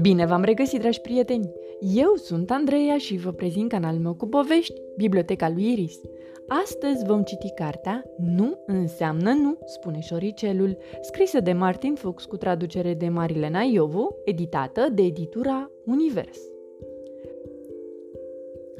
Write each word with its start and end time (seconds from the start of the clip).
Bine 0.00 0.26
v-am 0.26 0.42
regăsit, 0.42 0.80
dragi 0.80 1.00
prieteni! 1.00 1.52
Eu 1.80 2.14
sunt 2.14 2.50
Andreea 2.50 2.98
și 2.98 3.16
vă 3.16 3.32
prezint 3.32 3.68
canalul 3.68 4.00
meu 4.00 4.14
cu 4.14 4.26
povești, 4.26 4.80
Biblioteca 4.96 5.48
lui 5.48 5.72
Iris. 5.72 6.00
Astăzi 6.48 7.04
vom 7.04 7.22
citi 7.22 7.52
cartea 7.54 8.04
Nu 8.16 8.62
înseamnă 8.66 9.32
nu, 9.32 9.58
spune 9.64 10.00
șoricelul, 10.00 10.76
scrisă 11.00 11.40
de 11.40 11.52
Martin 11.52 11.94
Fuchs 11.94 12.24
cu 12.24 12.36
traducere 12.36 12.94
de 12.94 13.08
Marilena 13.08 13.60
Iovu, 13.60 14.16
editată 14.24 14.88
de 14.94 15.02
editura 15.02 15.70
Univers. 15.84 16.38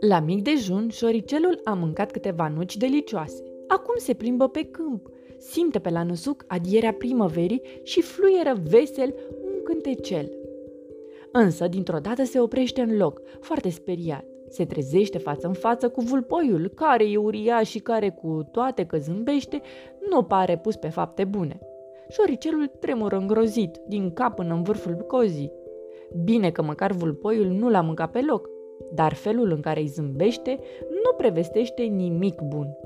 La 0.00 0.20
mic 0.20 0.42
dejun, 0.42 0.88
șoricelul 0.88 1.60
a 1.64 1.72
mâncat 1.74 2.10
câteva 2.10 2.48
nuci 2.48 2.76
delicioase. 2.76 3.42
Acum 3.66 3.94
se 3.96 4.14
plimbă 4.14 4.48
pe 4.48 4.64
câmp, 4.64 5.08
simte 5.50 5.78
pe 5.78 5.90
la 5.90 6.02
năsuc 6.02 6.44
adierea 6.46 6.92
primăverii 6.92 7.62
și 7.82 8.00
fluieră 8.00 8.60
vesel 8.70 9.14
un 9.44 9.62
cântecel– 9.64 10.30
Însă, 11.32 11.68
dintr-o 11.68 11.98
dată 11.98 12.24
se 12.24 12.40
oprește 12.40 12.80
în 12.80 12.96
loc, 12.96 13.20
foarte 13.40 13.68
speriat. 13.70 14.24
Se 14.48 14.64
trezește 14.64 15.18
față 15.18 15.46
în 15.46 15.52
față 15.52 15.88
cu 15.88 16.00
vulpoiul, 16.00 16.68
care 16.68 17.10
e 17.10 17.16
uriaș 17.16 17.68
și 17.68 17.78
care, 17.78 18.10
cu 18.10 18.48
toate 18.50 18.86
că 18.86 18.98
zâmbește, 18.98 19.60
nu 20.10 20.22
pare 20.22 20.58
pus 20.58 20.76
pe 20.76 20.88
fapte 20.88 21.24
bune. 21.24 21.58
Șoricelul 22.08 22.66
tremură 22.66 23.16
îngrozit, 23.16 23.80
din 23.86 24.12
cap 24.12 24.34
până 24.34 24.54
în 24.54 24.62
vârful 24.62 24.94
cozii. 24.94 25.52
Bine 26.24 26.50
că 26.50 26.62
măcar 26.62 26.92
vulpoiul 26.92 27.46
nu 27.46 27.70
l-a 27.70 27.80
mâncat 27.80 28.10
pe 28.10 28.20
loc, 28.26 28.48
dar 28.94 29.14
felul 29.14 29.50
în 29.50 29.60
care 29.60 29.80
îi 29.80 29.86
zâmbește 29.86 30.58
nu 30.88 31.16
prevestește 31.16 31.82
nimic 31.82 32.40
bun. 32.40 32.76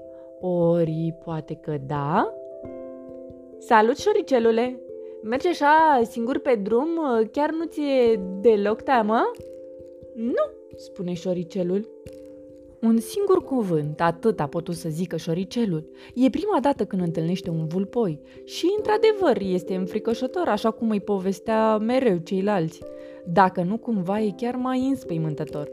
Ori, 0.40 1.14
poate 1.24 1.54
că 1.54 1.76
da? 1.86 2.34
Salut, 3.58 3.98
șoricelule! 3.98 4.80
Mergi 5.22 5.46
așa 5.46 6.00
singur 6.10 6.38
pe 6.38 6.54
drum? 6.54 6.88
Chiar 7.32 7.50
nu 7.50 7.64
ți-e 7.64 8.20
deloc 8.40 8.82
teamă? 8.82 9.30
Nu, 10.14 10.74
spune 10.76 11.12
șoricelul. 11.12 11.88
Un 12.80 12.98
singur 12.98 13.44
cuvânt, 13.44 14.00
atât 14.00 14.40
a 14.40 14.46
putut 14.46 14.74
să 14.74 14.88
zică 14.88 15.16
șoricelul. 15.16 15.90
E 16.14 16.30
prima 16.30 16.60
dată 16.60 16.84
când 16.84 17.02
întâlnește 17.02 17.50
un 17.50 17.66
vulpoi 17.66 18.20
și, 18.44 18.66
într-adevăr, 18.76 19.36
este 19.40 19.74
înfricoșător, 19.74 20.48
așa 20.48 20.70
cum 20.70 20.90
îi 20.90 21.00
povestea 21.00 21.78
mereu 21.78 22.16
ceilalți. 22.16 22.82
Dacă 23.26 23.62
nu, 23.62 23.76
cumva 23.76 24.20
e 24.20 24.34
chiar 24.36 24.54
mai 24.54 24.88
înspăimântător. 24.88 25.70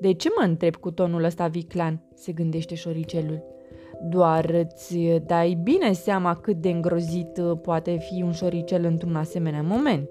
De 0.00 0.12
ce 0.12 0.28
mă 0.36 0.44
întreb 0.44 0.76
cu 0.76 0.90
tonul 0.90 1.24
ăsta 1.24 1.46
viclan? 1.46 2.08
se 2.14 2.32
gândește 2.32 2.74
șoricelul. 2.74 3.56
Doar 4.02 4.66
îți 4.66 4.98
dai 5.26 5.58
bine 5.62 5.92
seama 5.92 6.34
cât 6.34 6.56
de 6.56 6.68
îngrozit 6.68 7.38
uh, 7.42 7.58
poate 7.62 7.96
fi 7.96 8.22
un 8.22 8.32
șoricel 8.32 8.84
într-un 8.84 9.16
asemenea 9.16 9.62
moment. 9.62 10.08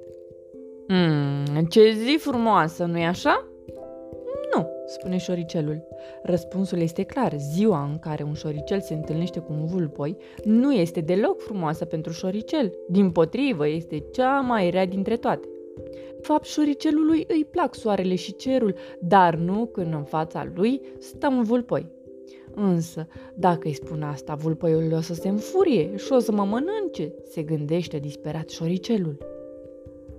Mm, 0.87 1.65
ce 1.65 1.91
zi 1.91 2.17
frumoasă, 2.19 2.85
nu-i 2.85 3.05
așa? 3.05 3.47
Nu, 4.55 4.69
spune 4.85 5.17
șoricelul. 5.17 5.83
Răspunsul 6.23 6.79
este 6.79 7.03
clar. 7.03 7.33
Ziua 7.37 7.83
în 7.83 7.99
care 7.99 8.23
un 8.23 8.33
șoricel 8.33 8.81
se 8.81 8.93
întâlnește 8.93 9.39
cu 9.39 9.53
un 9.53 9.65
vulpoi 9.65 10.17
nu 10.43 10.73
este 10.73 11.01
deloc 11.01 11.41
frumoasă 11.41 11.85
pentru 11.85 12.11
șoricel. 12.11 12.73
Din 12.89 13.11
potrivă, 13.11 13.67
este 13.67 14.03
cea 14.11 14.39
mai 14.39 14.69
rea 14.69 14.85
dintre 14.85 15.15
toate. 15.15 15.47
Fapt, 16.21 16.45
șoricelului 16.45 17.25
îi 17.27 17.45
plac 17.51 17.75
soarele 17.75 18.15
și 18.15 18.35
cerul, 18.35 18.75
dar 18.99 19.35
nu 19.35 19.65
când 19.65 19.93
în 19.93 20.03
fața 20.03 20.47
lui 20.55 20.81
stă 20.99 21.27
un 21.27 21.43
vulpoi. 21.43 21.87
Însă, 22.59 23.07
dacă 23.35 23.67
îi 23.67 23.73
spun 23.73 24.01
asta, 24.01 24.35
vulpăiul 24.35 24.93
o 24.93 25.01
să 25.01 25.13
se 25.13 25.27
înfurie 25.27 25.95
și 25.95 26.11
o 26.11 26.19
să 26.19 26.31
mă 26.31 26.43
mănânce, 26.43 27.13
se 27.29 27.41
gândește 27.41 27.97
disperat 27.97 28.49
șoricelul. 28.49 29.17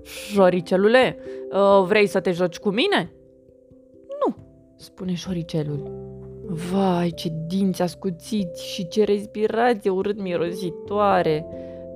Șoricelule, 0.02 1.16
ă, 1.52 1.84
vrei 1.86 2.06
să 2.06 2.20
te 2.20 2.30
joci 2.30 2.58
cu 2.58 2.68
mine? 2.68 3.12
Nu, 4.26 4.36
spune 4.76 5.14
șoricelul. 5.14 5.90
Vai, 6.46 7.10
ce 7.10 7.32
dinți 7.46 7.82
ascuțiți 7.82 8.66
și 8.66 8.88
ce 8.88 9.04
respirație 9.04 9.90
urât 9.90 10.20
mirositoare! 10.20 11.46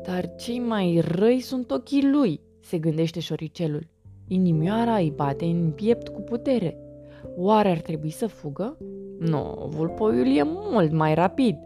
Dar 0.07 0.35
cei 0.35 0.59
mai 0.59 1.03
răi 1.05 1.41
sunt 1.41 1.71
ochii 1.71 2.11
lui, 2.13 2.41
se 2.61 2.79
gândește 2.79 3.21
șoricelul. 3.21 3.87
Inimioara 4.29 4.97
îi 4.97 5.13
bate 5.17 5.45
în 5.45 5.71
piept 5.71 6.09
cu 6.09 6.21
putere. 6.21 6.79
Oare 7.37 7.71
ar 7.71 7.79
trebui 7.79 8.11
să 8.11 8.27
fugă? 8.27 8.79
Nu, 9.29 9.69
vulpoiul 9.71 10.37
e 10.37 10.43
mult 10.45 10.93
mai 10.93 11.15
rapid. 11.15 11.57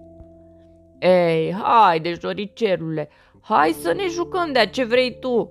Ei, 0.98 1.52
haide, 1.52 2.14
joricelule, 2.20 3.08
hai 3.40 3.70
să 3.70 3.92
ne 3.96 4.04
jucăm 4.08 4.52
de 4.52 4.68
ce 4.72 4.84
vrei 4.84 5.16
tu. 5.20 5.50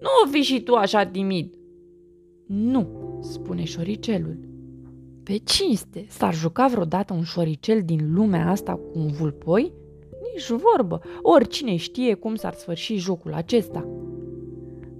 Nu 0.00 0.30
fi 0.30 0.42
și 0.42 0.62
tu 0.62 0.74
așa 0.74 1.06
timid. 1.06 1.54
Nu, 2.46 2.88
spune 3.22 3.64
șoricelul. 3.64 4.38
Pe 5.22 5.36
cinste, 5.44 6.06
s-ar 6.08 6.34
juca 6.34 6.66
vreodată 6.66 7.12
un 7.12 7.22
șoricel 7.22 7.82
din 7.84 8.12
lumea 8.14 8.50
asta 8.50 8.72
cu 8.72 8.90
un 8.94 9.06
vulpoi? 9.06 9.72
Nici 10.32 10.48
vorbă, 10.48 11.00
oricine 11.22 11.76
știe 11.76 12.14
cum 12.14 12.34
s-ar 12.34 12.52
sfârși 12.52 12.96
jocul 12.96 13.34
acesta. 13.34 13.88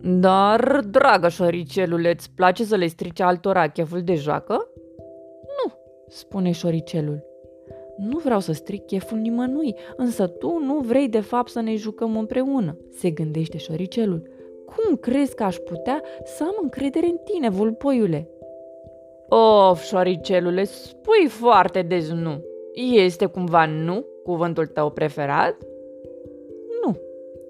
Dar, 0.02 0.80
dragă 0.90 1.28
șoricelule, 1.28 2.10
îți 2.10 2.30
place 2.34 2.64
să 2.64 2.76
le 2.76 2.86
strice 2.86 3.22
altora 3.22 3.68
cheful 3.68 4.02
de 4.02 4.14
joacă? 4.14 4.68
Spune 6.08 6.50
șoricelul. 6.50 7.24
Nu 7.96 8.18
vreau 8.18 8.40
să 8.40 8.52
stric 8.52 8.86
cheful 8.86 9.18
nimănui, 9.18 9.74
însă 9.96 10.26
tu 10.26 10.58
nu 10.58 10.78
vrei 10.78 11.08
de 11.08 11.20
fapt 11.20 11.50
să 11.50 11.60
ne 11.60 11.74
jucăm 11.76 12.16
împreună, 12.16 12.76
se 12.90 13.10
gândește 13.10 13.58
șoricelul. 13.58 14.22
Cum 14.64 14.96
crezi 14.96 15.34
că 15.34 15.42
aș 15.42 15.56
putea 15.56 16.02
să 16.24 16.42
am 16.42 16.54
încredere 16.62 17.06
în 17.06 17.16
tine, 17.24 17.48
vulpoiule? 17.48 18.28
Of, 19.28 19.82
șoricelule, 19.82 20.64
spui 20.64 21.26
foarte 21.28 21.82
des 21.82 22.10
nu. 22.10 22.44
Este 22.74 23.26
cumva 23.26 23.66
nu 23.66 24.04
cuvântul 24.24 24.66
tău 24.66 24.90
preferat? 24.90 25.56
Nu, 26.84 26.96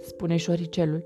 spune 0.00 0.36
șoricelul. 0.36 1.02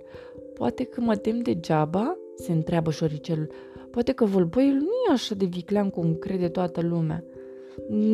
Poate 0.54 0.84
că 0.84 1.00
mă 1.00 1.16
tem 1.16 1.38
degeaba? 1.38 2.16
se 2.34 2.52
întreabă 2.52 2.90
șoricelul. 2.90 3.50
Poate 3.90 4.12
că 4.12 4.24
vulpoiul 4.24 4.74
nu 4.74 4.90
e 5.08 5.12
așa 5.12 5.34
de 5.34 5.44
viclean 5.44 5.90
cum 5.90 6.14
crede 6.14 6.48
toată 6.48 6.80
lumea. 6.80 7.24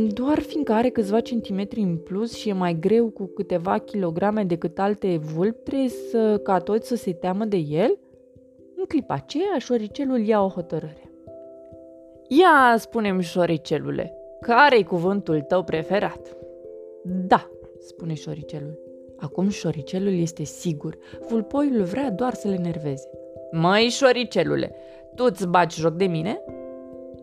Doar 0.09 0.39
fiindcă 0.39 0.73
are 0.73 0.89
câțiva 0.89 1.21
centimetri 1.21 1.81
în 1.81 1.97
plus 1.97 2.35
și 2.35 2.49
e 2.49 2.53
mai 2.53 2.79
greu 2.81 3.09
cu 3.09 3.25
câteva 3.25 3.79
kilograme 3.79 4.45
decât 4.45 4.79
alte 4.79 5.17
vulpi, 5.17 5.63
trebuie 5.63 5.89
să, 5.89 6.39
ca 6.43 6.59
toți 6.59 6.89
să 6.89 6.97
se 6.97 7.13
teamă 7.13 7.45
de 7.45 7.57
el? 7.57 7.99
În 8.77 8.85
clipa 8.85 9.15
aceea, 9.15 9.59
șoricelul 9.59 10.21
ia 10.21 10.43
o 10.45 10.49
hotărâre. 10.49 11.11
Ia, 12.29 12.77
spune-mi, 12.79 13.23
șoricelule, 13.23 14.13
care-i 14.41 14.85
cuvântul 14.85 15.41
tău 15.41 15.63
preferat? 15.63 16.37
Da, 17.05 17.51
spune 17.79 18.15
șoricelul. 18.15 18.79
Acum 19.17 19.49
șoricelul 19.49 20.19
este 20.19 20.43
sigur. 20.45 20.99
Vulpoiul 21.29 21.83
vrea 21.83 22.11
doar 22.11 22.35
să 22.35 22.49
le 22.49 22.57
nerveze. 22.57 23.09
Măi, 23.51 23.89
șoricelule, 23.89 24.75
tu-ți 25.15 25.47
baci 25.47 25.75
joc 25.75 25.93
de 25.93 26.07
mine? 26.07 26.41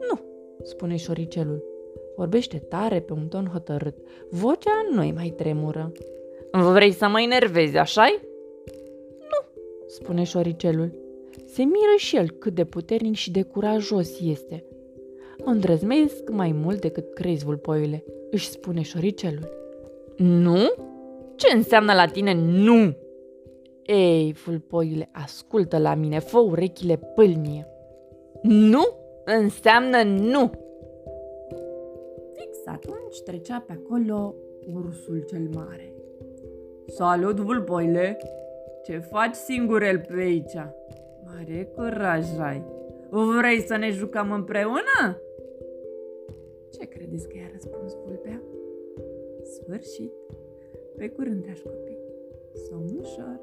Nu, 0.09 0.19
spune 0.63 0.95
șoricelul. 0.95 1.72
Vorbește 2.15 2.57
tare 2.57 2.99
pe 2.99 3.13
un 3.13 3.27
ton 3.27 3.45
hotărât. 3.45 3.95
Vocea 4.29 4.85
nu 4.91 5.11
mai 5.15 5.33
tremură. 5.37 5.91
Vrei 6.51 6.91
să 6.91 7.07
mă 7.07 7.21
enervezi, 7.21 7.77
așa 7.77 8.05
Nu, 9.19 9.61
spune 9.87 10.23
șoricelul. 10.23 10.91
Se 11.45 11.63
miră 11.63 11.95
și 11.97 12.15
el 12.15 12.29
cât 12.29 12.53
de 12.53 12.63
puternic 12.63 13.15
și 13.15 13.31
de 13.31 13.41
curajos 13.41 14.19
este. 14.19 14.65
Îndrăzmesc 15.43 16.29
mai 16.29 16.51
mult 16.51 16.81
decât 16.81 17.13
crezi, 17.13 17.45
vulpoile, 17.45 18.03
își 18.31 18.49
spune 18.49 18.81
șoricelul. 18.81 19.49
Nu? 20.17 20.73
Ce 21.35 21.55
înseamnă 21.55 21.93
la 21.93 22.05
tine 22.05 22.33
nu? 22.33 22.95
Ei, 23.85 24.35
vulpoile, 24.45 25.09
ascultă 25.11 25.77
la 25.77 25.95
mine, 25.95 26.19
fă 26.19 26.37
urechile 26.37 26.97
pâlnie. 27.15 27.67
Nu 28.41 28.83
înseamnă 29.25 30.03
nu. 30.03 30.51
Fix 32.63 32.67
atunci 32.67 33.21
trecea 33.23 33.63
pe 33.67 33.71
acolo 33.73 34.35
ursul 34.73 35.23
cel 35.27 35.49
mare. 35.53 35.93
Salut, 36.85 37.39
vulpoile! 37.39 38.17
Ce 38.83 38.97
faci 38.97 39.35
singurel 39.35 39.99
pe 39.99 40.13
aici? 40.19 40.53
Mare 41.25 41.71
curaj 41.75 42.25
ai! 42.39 42.63
Vrei 43.09 43.61
să 43.61 43.75
ne 43.75 43.89
jucăm 43.89 44.31
împreună? 44.31 45.21
Ce 46.71 46.85
credeți 46.85 47.27
că 47.27 47.37
i-a 47.37 47.49
răspuns 47.51 47.97
vulpea? 48.05 48.41
Sfârșit! 49.43 50.11
Pe 50.97 51.09
curând, 51.09 51.43
dragi 51.43 51.61
copii! 51.61 51.97
Somn 52.53 52.97
ușor! 52.99 53.39